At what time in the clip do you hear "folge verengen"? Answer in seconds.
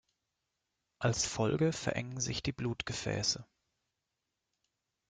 1.27-2.19